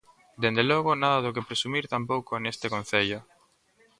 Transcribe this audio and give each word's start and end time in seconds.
Dende 0.41 0.63
logo, 0.71 0.91
nada 1.03 1.23
do 1.23 1.33
que 1.35 1.47
presumir 1.49 1.85
tampouco 1.93 2.31
neste 2.43 2.67
concello. 2.75 3.19